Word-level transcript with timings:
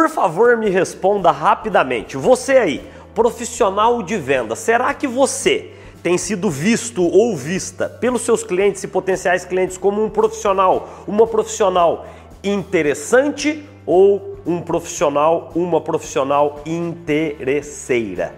Por 0.00 0.08
favor, 0.08 0.56
me 0.56 0.70
responda 0.70 1.30
rapidamente. 1.30 2.16
Você 2.16 2.52
aí, 2.52 2.90
profissional 3.14 4.02
de 4.02 4.16
venda, 4.16 4.56
será 4.56 4.94
que 4.94 5.06
você 5.06 5.72
tem 6.02 6.16
sido 6.16 6.48
visto 6.48 7.02
ou 7.02 7.36
vista 7.36 7.86
pelos 7.86 8.22
seus 8.22 8.42
clientes 8.42 8.82
e 8.82 8.88
potenciais 8.88 9.44
clientes 9.44 9.76
como 9.76 10.02
um 10.02 10.08
profissional, 10.08 11.04
uma 11.06 11.26
profissional 11.26 12.06
interessante 12.42 13.62
ou 13.84 14.38
um 14.46 14.62
profissional, 14.62 15.52
uma 15.54 15.82
profissional 15.82 16.62
interesseira? 16.64 18.34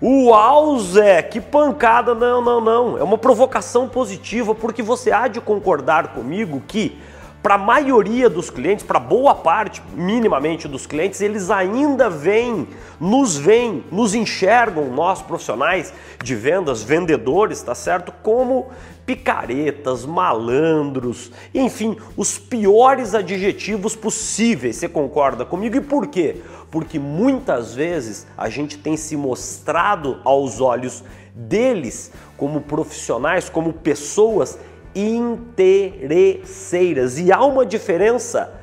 Uau, 0.00 0.78
Zé, 0.78 1.22
que 1.22 1.40
pancada! 1.40 2.14
Não, 2.14 2.40
não, 2.40 2.60
não. 2.60 2.98
É 2.98 3.02
uma 3.02 3.18
provocação 3.18 3.88
positiva 3.88 4.54
porque 4.54 4.80
você 4.80 5.10
há 5.10 5.26
de 5.26 5.40
concordar 5.40 6.14
comigo 6.14 6.62
que 6.68 6.96
para 7.42 7.54
a 7.54 7.58
maioria 7.58 8.28
dos 8.28 8.50
clientes, 8.50 8.84
para 8.84 9.00
boa 9.00 9.34
parte, 9.34 9.82
minimamente 9.94 10.68
dos 10.68 10.86
clientes, 10.86 11.20
eles 11.20 11.50
ainda 11.50 12.10
vêm, 12.10 12.68
nos 13.00 13.36
veem, 13.36 13.82
nos 13.90 14.14
enxergam, 14.14 14.90
nós 14.90 15.22
profissionais 15.22 15.92
de 16.22 16.34
vendas, 16.34 16.82
vendedores, 16.82 17.62
tá 17.62 17.74
certo? 17.74 18.12
Como 18.22 18.68
picaretas, 19.06 20.04
malandros, 20.04 21.32
enfim, 21.54 21.96
os 22.16 22.38
piores 22.38 23.14
adjetivos 23.14 23.96
possíveis. 23.96 24.76
Você 24.76 24.88
concorda 24.88 25.44
comigo? 25.44 25.76
E 25.76 25.80
por 25.80 26.08
quê? 26.08 26.42
Porque 26.70 26.98
muitas 26.98 27.74
vezes 27.74 28.26
a 28.36 28.50
gente 28.50 28.76
tem 28.76 28.96
se 28.96 29.16
mostrado 29.16 30.20
aos 30.24 30.60
olhos 30.60 31.02
deles 31.34 32.12
como 32.36 32.60
profissionais, 32.60 33.48
como 33.48 33.72
pessoas 33.72 34.58
interesseiras. 34.94 37.18
E 37.18 37.32
há 37.32 37.44
uma 37.44 37.66
diferença 37.66 38.60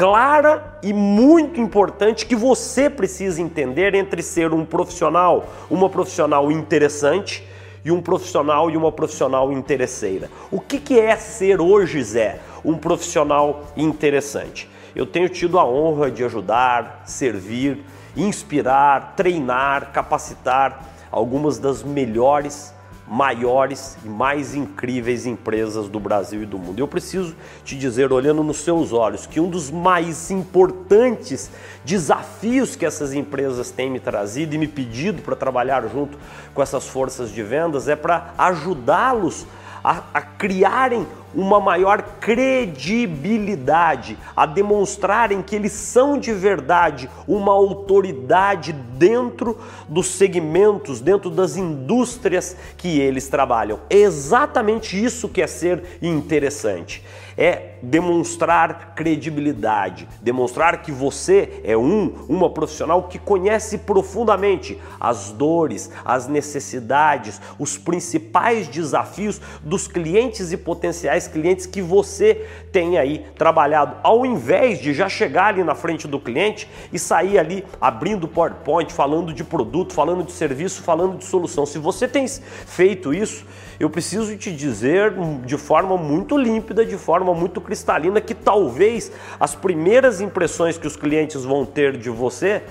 clara 0.00 0.78
e 0.82 0.94
muito 0.94 1.60
importante 1.60 2.24
que 2.24 2.34
você 2.34 2.88
precisa 2.88 3.42
entender 3.42 3.94
entre 3.94 4.22
ser 4.22 4.54
um 4.54 4.64
profissional, 4.64 5.46
uma 5.68 5.90
profissional 5.90 6.50
interessante 6.50 7.46
e 7.84 7.92
um 7.92 8.00
profissional 8.00 8.70
e 8.70 8.78
uma 8.78 8.90
profissional 8.90 9.52
interesseira. 9.52 10.30
O 10.50 10.58
que, 10.58 10.78
que 10.78 10.98
é 10.98 11.14
ser 11.16 11.60
hoje, 11.60 12.02
Zé, 12.02 12.40
um 12.64 12.78
profissional 12.78 13.66
interessante? 13.76 14.70
Eu 14.96 15.04
tenho 15.04 15.28
tido 15.28 15.58
a 15.58 15.66
honra 15.66 16.10
de 16.10 16.24
ajudar, 16.24 17.02
servir, 17.04 17.84
inspirar, 18.16 19.12
treinar, 19.16 19.92
capacitar 19.92 20.82
algumas 21.10 21.58
das 21.58 21.82
melhores 21.82 22.72
maiores 23.10 23.98
e 24.04 24.08
mais 24.08 24.54
incríveis 24.54 25.26
empresas 25.26 25.88
do 25.88 25.98
Brasil 25.98 26.44
e 26.44 26.46
do 26.46 26.56
mundo. 26.56 26.78
Eu 26.78 26.86
preciso 26.86 27.34
te 27.64 27.76
dizer, 27.76 28.12
olhando 28.12 28.44
nos 28.44 28.58
seus 28.58 28.92
olhos, 28.92 29.26
que 29.26 29.40
um 29.40 29.50
dos 29.50 29.68
mais 29.68 30.30
importantes 30.30 31.50
desafios 31.84 32.76
que 32.76 32.86
essas 32.86 33.12
empresas 33.12 33.72
têm 33.72 33.90
me 33.90 33.98
trazido 33.98 34.54
e 34.54 34.58
me 34.58 34.68
pedido 34.68 35.22
para 35.22 35.34
trabalhar 35.34 35.84
junto 35.88 36.16
com 36.54 36.62
essas 36.62 36.86
forças 36.86 37.32
de 37.32 37.42
vendas 37.42 37.88
é 37.88 37.96
para 37.96 38.32
ajudá-los 38.38 39.44
a, 39.82 40.04
a 40.14 40.22
criarem 40.22 41.04
uma 41.34 41.60
maior 41.60 42.02
credibilidade, 42.20 44.18
a 44.34 44.46
demonstrarem 44.46 45.42
que 45.42 45.54
eles 45.54 45.72
são 45.72 46.18
de 46.18 46.32
verdade 46.32 47.08
uma 47.26 47.52
autoridade 47.52 48.72
dentro 48.72 49.58
dos 49.88 50.08
segmentos, 50.08 51.00
dentro 51.00 51.30
das 51.30 51.56
indústrias 51.56 52.56
que 52.76 53.00
eles 53.00 53.28
trabalham. 53.28 53.80
É 53.88 53.96
exatamente 53.96 55.02
isso 55.02 55.28
que 55.28 55.42
é 55.42 55.46
ser 55.46 55.82
interessante. 56.02 57.02
É 57.36 57.70
demonstrar 57.82 58.94
credibilidade, 58.94 60.06
demonstrar 60.20 60.82
que 60.82 60.92
você 60.92 61.60
é 61.64 61.76
um, 61.76 62.26
uma 62.28 62.50
profissional 62.50 63.04
que 63.04 63.18
conhece 63.18 63.78
profundamente 63.78 64.78
as 64.98 65.30
dores, 65.30 65.90
as 66.04 66.28
necessidades, 66.28 67.40
os 67.58 67.78
principais 67.78 68.68
desafios 68.68 69.40
dos 69.62 69.86
clientes 69.86 70.52
e 70.52 70.56
potenciais 70.56 71.26
clientes 71.26 71.66
que 71.66 71.80
você 71.80 72.46
tem 72.70 72.98
aí 72.98 73.24
trabalhado, 73.36 73.96
ao 74.02 74.26
invés 74.26 74.78
de 74.78 74.92
já 74.92 75.08
chegar 75.08 75.46
ali 75.46 75.64
na 75.64 75.74
frente 75.74 76.06
do 76.06 76.20
cliente 76.20 76.68
e 76.92 76.98
sair 76.98 77.38
ali 77.38 77.64
abrindo 77.80 78.28
PowerPoint, 78.28 78.92
falando 78.92 79.32
de 79.32 79.42
produto, 79.42 79.92
falando 79.92 80.22
de 80.22 80.32
serviço, 80.32 80.82
falando 80.82 81.18
de 81.18 81.24
solução. 81.24 81.64
Se 81.64 81.78
você 81.78 82.06
tem 82.06 82.26
feito 82.28 83.14
isso, 83.14 83.46
eu 83.80 83.88
preciso 83.88 84.36
te 84.36 84.52
dizer 84.52 85.14
de 85.46 85.56
forma 85.56 85.96
muito 85.96 86.36
límpida, 86.36 86.84
de 86.84 86.98
forma 86.98 87.32
muito 87.32 87.62
cristalina, 87.62 88.20
que 88.20 88.34
talvez 88.34 89.10
as 89.40 89.54
primeiras 89.54 90.20
impressões 90.20 90.76
que 90.76 90.86
os 90.86 90.96
clientes 90.96 91.46
vão 91.46 91.64
ter 91.64 91.96
de 91.96 92.10
você 92.10 92.62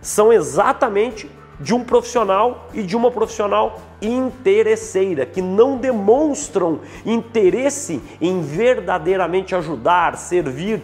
são 0.00 0.32
exatamente 0.32 1.30
de 1.60 1.74
um 1.74 1.84
profissional 1.84 2.70
e 2.72 2.82
de 2.82 2.96
uma 2.96 3.10
profissional 3.10 3.78
interesseira, 4.00 5.26
que 5.26 5.42
não 5.42 5.76
demonstram 5.76 6.80
interesse 7.04 8.00
em 8.18 8.40
verdadeiramente 8.40 9.54
ajudar, 9.54 10.16
servir 10.16 10.82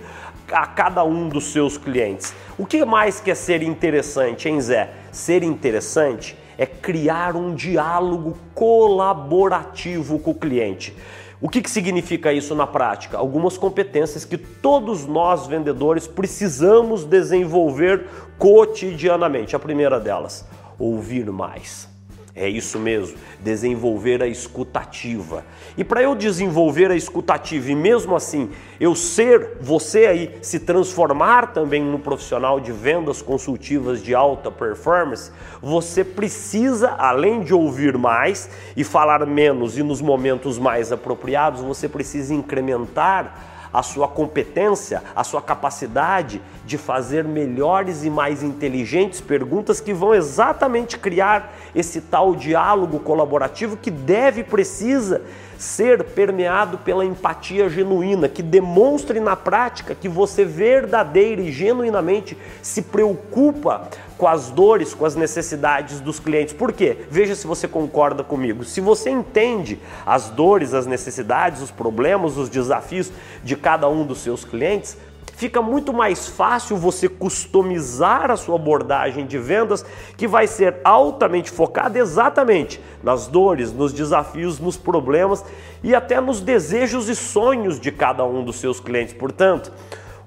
a 0.53 0.67
cada 0.67 1.03
um 1.05 1.27
dos 1.27 1.53
seus 1.53 1.79
clientes. 1.79 2.35
O 2.59 2.67
que 2.67 2.85
mais 2.85 3.19
quer 3.19 3.35
ser 3.35 3.63
interessante, 3.63 4.47
hein, 4.47 4.61
Zé? 4.61 4.91
Ser 5.11 5.43
interessante 5.43 6.37
é 6.61 6.67
criar 6.67 7.37
um 7.37 7.55
diálogo 7.55 8.37
colaborativo 8.55 10.19
com 10.19 10.33
o 10.33 10.35
cliente. 10.35 10.95
O 11.41 11.49
que, 11.49 11.63
que 11.63 11.71
significa 11.71 12.35
isso 12.35 12.55
na 12.55 12.67
prática? 12.67 13.17
Algumas 13.17 13.57
competências 13.57 14.27
que 14.27 14.37
todos 14.37 15.07
nós 15.07 15.47
vendedores 15.47 16.07
precisamos 16.07 17.03
desenvolver 17.07 18.07
cotidianamente. 18.39 19.57
A 19.57 19.59
primeira 19.59 19.99
delas, 19.99 20.47
ouvir 20.79 21.33
mais. 21.33 21.89
É 22.35 22.49
isso 22.49 22.79
mesmo, 22.79 23.17
desenvolver 23.41 24.23
a 24.23 24.27
escutativa. 24.27 25.45
E 25.77 25.83
para 25.83 26.01
eu 26.01 26.15
desenvolver 26.15 26.91
a 26.91 26.95
escutativa 26.95 27.73
e 27.73 27.75
mesmo 27.75 28.15
assim 28.15 28.51
eu 28.79 28.95
ser, 28.95 29.59
você 29.61 30.07
aí, 30.07 30.39
se 30.41 30.61
transformar 30.61 31.53
também 31.53 31.83
no 31.83 31.99
profissional 31.99 32.61
de 32.61 32.71
vendas 32.71 33.21
consultivas 33.21 34.01
de 34.01 34.15
alta 34.15 34.49
performance, 34.49 35.33
você 35.61 36.05
precisa, 36.05 36.91
além 36.91 37.43
de 37.43 37.53
ouvir 37.53 37.99
mais 37.99 38.49
e 38.77 38.85
falar 38.85 39.27
menos 39.27 39.77
e 39.77 39.83
nos 39.83 40.01
momentos 40.01 40.57
mais 40.57 40.93
apropriados, 40.93 41.63
você 41.63 41.89
precisa 41.89 42.33
incrementar 42.33 43.60
a 43.73 43.83
sua 43.83 44.09
competência, 44.09 45.03
a 45.15 45.23
sua 45.25 45.41
capacidade 45.41 46.41
de 46.65 46.77
fazer 46.77 47.25
melhores 47.25 48.05
e 48.05 48.11
mais 48.11 48.43
inteligentes 48.43 49.21
perguntas 49.21 49.81
que 49.81 49.93
vão 49.93 50.15
exatamente 50.15 50.99
criar 50.99 51.55
esse 51.75 52.01
tal 52.01 52.35
diálogo 52.35 53.01
colaborativo 53.01 53.77
que 53.77 53.91
deve 53.91 54.43
precisa 54.43 55.23
ser 55.61 56.03
permeado 56.03 56.79
pela 56.79 57.05
empatia 57.05 57.69
genuína, 57.69 58.31
que 58.31 58.43
demonstre 58.43 59.21
na 59.21 59.37
prática 59.37 59.95
que 59.95 60.09
você 60.09 60.43
verdadeira 60.43 61.43
e 61.43 61.53
genuinamente 61.53 62.37
se 62.63 62.81
preocupa 62.81 63.87
com 64.17 64.27
as 64.27 64.49
dores, 64.49 64.95
com 64.95 65.05
as 65.05 65.15
necessidades 65.15 66.01
dos 66.01 66.19
clientes. 66.19 66.55
Por 66.55 66.73
quê? 66.73 66.97
Veja 67.11 67.35
se 67.35 67.47
você 67.47 67.69
concorda 67.69 68.25
comigo. 68.25 68.65
Se 68.65 68.81
você 68.81 69.11
entende 69.11 69.79
as 70.07 70.31
dores, 70.31 70.73
as 70.73 70.87
necessidades, 70.87 71.61
os 71.61 71.71
problemas, 71.71 72.39
os 72.39 72.49
desafios 72.49 73.13
de 73.45 73.55
cada 73.55 73.87
um 73.87 74.07
dos 74.07 74.21
seus 74.21 74.47
clientes, 74.47 74.97
fica 75.41 75.63
muito 75.63 75.91
mais 75.91 76.29
fácil 76.29 76.77
você 76.77 77.09
customizar 77.09 78.31
a 78.31 78.37
sua 78.37 78.57
abordagem 78.57 79.25
de 79.27 79.39
vendas, 79.39 79.83
que 80.15 80.29
vai 80.29 80.47
ser 80.47 80.77
altamente 80.85 81.51
focada 81.51 81.99
exatamente 81.99 82.79
nas 83.03 83.27
dores, 83.27 83.73
nos 83.73 83.91
desafios, 83.91 84.61
nos 84.61 84.77
problemas 84.77 85.43
e 85.83 85.95
até 85.95 86.21
nos 86.21 86.43
desejos 86.43 87.09
e 87.09 87.17
sonhos 87.17 87.81
de 87.81 87.91
cada 87.91 88.23
um 88.23 88.45
dos 88.45 88.57
seus 88.57 88.81
clientes. 88.81 89.15
Portanto, 89.15 89.73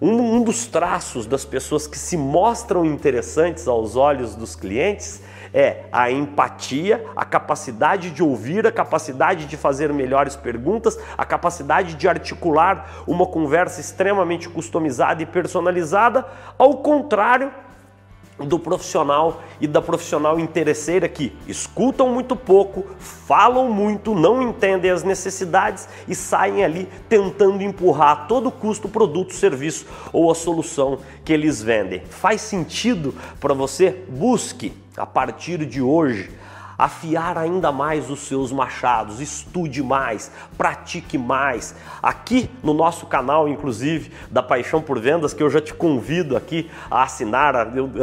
um, 0.01 0.37
um 0.37 0.43
dos 0.43 0.65
traços 0.65 1.25
das 1.25 1.45
pessoas 1.45 1.87
que 1.87 1.97
se 1.97 2.17
mostram 2.17 2.85
interessantes 2.85 3.67
aos 3.67 3.95
olhos 3.95 4.35
dos 4.35 4.55
clientes 4.55 5.21
é 5.53 5.83
a 5.91 6.09
empatia, 6.09 7.05
a 7.15 7.23
capacidade 7.23 8.09
de 8.09 8.23
ouvir, 8.23 8.65
a 8.65 8.71
capacidade 8.71 9.45
de 9.45 9.55
fazer 9.55 9.93
melhores 9.93 10.35
perguntas, 10.35 10.97
a 11.15 11.23
capacidade 11.23 11.93
de 11.93 12.07
articular 12.07 13.03
uma 13.05 13.27
conversa 13.27 13.79
extremamente 13.79 14.49
customizada 14.49 15.21
e 15.21 15.27
personalizada, 15.27 16.25
ao 16.57 16.77
contrário 16.77 17.51
do 18.39 18.57
profissional 18.57 19.43
e 19.61 19.67
da 19.67 19.81
profissional 19.81 20.39
interesseira 20.39 21.07
que 21.07 21.31
escutam 21.47 22.09
muito 22.09 22.35
pouco, 22.35 22.85
falam 22.99 23.69
muito, 23.69 24.15
não 24.15 24.41
entendem 24.41 24.89
as 24.89 25.03
necessidades 25.03 25.87
e 26.07 26.15
saem 26.15 26.63
ali 26.63 26.89
tentando 27.07 27.61
empurrar 27.61 28.11
a 28.11 28.15
todo 28.15 28.51
custo 28.51 28.87
o 28.87 28.91
produto, 28.91 29.33
serviço 29.33 29.85
ou 30.11 30.31
a 30.31 30.35
solução 30.35 30.99
que 31.23 31.31
eles 31.31 31.61
vendem. 31.61 32.01
Faz 32.09 32.41
sentido 32.41 33.13
para 33.39 33.53
você? 33.53 34.03
Busque 34.09 34.73
a 34.97 35.05
partir 35.05 35.65
de 35.65 35.81
hoje 35.81 36.31
afiar 36.77 37.37
ainda 37.37 37.71
mais 37.71 38.09
os 38.09 38.21
seus 38.21 38.51
machados, 38.51 39.19
estude 39.19 39.83
mais, 39.83 40.31
pratique 40.57 41.17
mais. 41.17 41.75
Aqui 42.01 42.49
no 42.63 42.73
nosso 42.73 43.05
canal, 43.05 43.47
inclusive, 43.47 44.11
da 44.29 44.41
Paixão 44.41 44.81
por 44.81 44.99
Vendas, 44.99 45.33
que 45.33 45.43
eu 45.43 45.49
já 45.49 45.61
te 45.61 45.73
convido 45.73 46.35
aqui 46.35 46.69
a 46.89 47.03
assinar, 47.03 47.55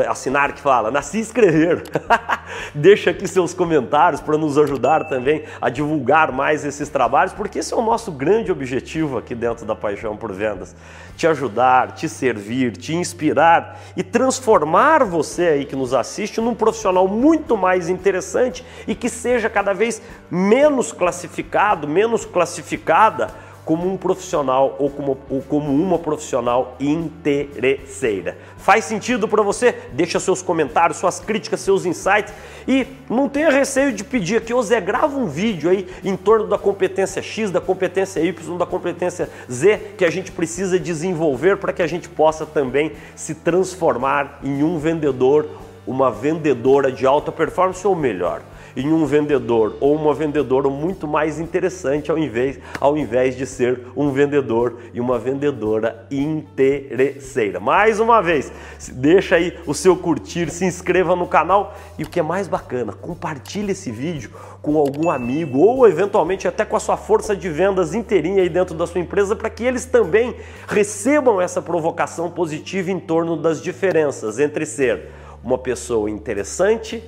assinar 0.09 0.53
que 0.53 0.61
fala, 0.61 0.91
nasci 0.91 1.21
escrever. 1.21 1.83
Deixa 2.75 3.11
aqui 3.11 3.27
seus 3.27 3.55
comentários 3.55 4.21
para 4.21 4.37
nos 4.37 4.57
ajudar 4.59 5.05
também 5.05 5.45
a 5.61 5.69
divulgar 5.69 6.33
mais 6.33 6.65
esses 6.65 6.89
trabalhos, 6.89 7.33
porque 7.33 7.59
esse 7.59 7.73
é 7.73 7.77
o 7.77 7.83
nosso 7.83 8.13
grande 8.13 8.53
objetivo 8.53 9.19
aqui 9.19 9.35
dentro 9.35 9.65
da 9.67 9.75
Paixão 9.75 10.17
por 10.17 10.33
Vendas. 10.33 10.75
Te 11.17 11.27
ajudar, 11.27 11.93
te 11.93 12.09
servir, 12.09 12.77
te 12.77 12.95
inspirar 12.95 13.79
e 13.97 14.03
transformar 14.03 15.05
você 15.05 15.49
aí 15.49 15.65
que 15.65 15.77
nos 15.77 15.93
assiste 15.93 16.41
num 16.41 16.55
profissional 16.55 17.07
muito 17.07 17.57
mais 17.57 17.89
interessante 17.89 18.60
e 18.87 18.95
que 18.95 19.09
seja 19.09 19.49
cada 19.49 19.73
vez 19.73 20.01
menos 20.31 20.93
classificado, 20.93 21.89
menos 21.89 22.25
classificada 22.25 23.35
como 23.71 23.89
um 23.89 23.97
profissional 23.97 24.75
ou 24.79 24.91
como, 24.91 25.19
ou 25.29 25.43
como 25.43 25.73
uma 25.73 25.99
profissional 25.99 26.75
interesseira. 26.81 28.37
Faz 28.57 28.85
sentido 28.85 29.29
para 29.29 29.43
você? 29.43 29.73
Deixa 29.93 30.19
seus 30.19 30.43
comentários, 30.43 30.99
suas 30.99 31.21
críticas, 31.21 31.61
seus 31.61 31.85
insights 31.85 32.33
e 32.67 32.87
não 33.09 33.29
tenha 33.29 33.49
receio 33.49 33.93
de 33.93 34.03
pedir 34.03 34.39
aqui, 34.39 34.53
ô 34.53 34.61
Zé, 34.61 34.81
grava 34.81 35.17
um 35.17 35.27
vídeo 35.27 35.71
aí 35.71 35.87
em 36.03 36.17
torno 36.17 36.49
da 36.49 36.59
competência 36.59 37.23
X, 37.23 37.51
da 37.53 37.61
competência 37.61 38.21
Y, 38.21 38.59
da 38.59 38.67
competência 38.67 39.31
Z 39.49 39.95
que 39.97 40.05
a 40.05 40.11
gente 40.11 40.33
precisa 40.33 40.77
desenvolver 40.77 41.57
para 41.59 41.73
que 41.73 41.83
a 41.83 41.87
gente 41.87 42.09
possa 42.09 42.45
também 42.45 42.93
se 43.15 43.37
transformar 43.37 44.41
em 44.43 44.65
um 44.65 44.79
vendedor, 44.79 45.47
uma 45.87 46.11
vendedora 46.11 46.91
de 46.91 47.07
alta 47.07 47.31
performance 47.31 47.87
ou 47.87 47.95
melhor, 47.95 48.43
em 48.77 48.93
um 48.93 49.05
vendedor 49.05 49.77
ou 49.81 49.95
uma 49.95 50.15
vendedora 50.15 50.69
muito 50.69 51.07
mais 51.07 51.39
interessante 51.39 52.11
ao 52.11 52.19
invés, 52.19 52.59
ao 52.81 52.97
invés 52.97 53.37
de 53.37 53.47
ser 53.47 53.81
um 53.97 54.11
vendedor 54.11 54.79
e 54.93 55.01
uma 55.01 55.19
vendedora 55.19 56.07
interesseira. 56.11 57.61
Mais 57.61 58.01
uma 58.01 58.21
vez, 58.21 58.53
deixa 58.93 59.37
aí 59.37 59.57
o 59.67 59.75
seu 59.75 59.97
curtir, 59.97 60.51
se 60.51 60.65
inscreva 60.65 61.17
no 61.17 61.27
canal 61.27 61.75
e 61.99 62.05
o 62.05 62.09
que 62.09 62.21
é 62.21 62.23
mais 62.23 62.49
bacana, 62.49 62.93
compartilhe 62.93 63.73
esse 63.73 63.91
vídeo 63.91 64.31
com 64.63 64.77
algum 64.77 65.11
amigo 65.11 65.59
ou 65.59 65.87
eventualmente 65.87 66.47
até 66.47 66.65
com 66.65 66.77
a 66.77 66.81
sua 66.81 66.97
força 66.97 67.35
de 67.35 67.49
vendas 67.49 67.95
inteirinha 67.95 68.43
aí 68.43 68.49
dentro 68.49 68.75
da 68.75 68.87
sua 68.87 69.01
empresa 69.01 69.35
para 69.35 69.51
que 69.51 69.65
eles 69.65 69.85
também 69.85 70.35
recebam 70.69 71.41
essa 71.41 71.63
provocação 71.63 72.31
positiva 72.31 72.91
em 72.91 73.01
torno 73.01 73.37
das 73.37 73.63
diferenças 73.63 74.39
entre 74.39 74.67
ser 74.67 75.09
uma 75.43 75.57
pessoa 75.57 76.11
interessante 76.11 77.03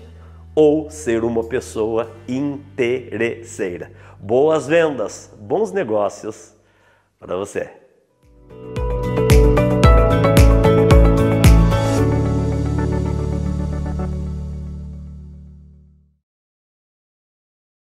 ou 0.55 0.91
ser 0.91 1.25
uma 1.25 1.45
pessoa 1.45 2.11
interesseira. 2.29 3.93
Boas 4.19 4.67
vendas, 4.67 5.33
bons 5.39 5.73
negócios 5.73 6.55
para 7.19 7.37
você. 7.37 7.71